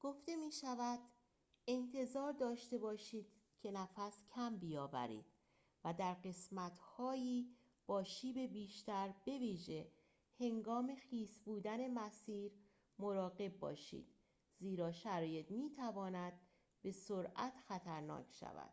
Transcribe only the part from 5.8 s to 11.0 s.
و در قسمت های با شیب بیشتر به ویژه هنگام